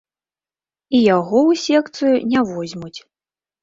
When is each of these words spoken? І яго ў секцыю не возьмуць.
І 0.95 1.03
яго 1.17 1.37
ў 1.49 1.51
секцыю 1.69 2.17
не 2.35 2.39
возьмуць. 2.57 2.95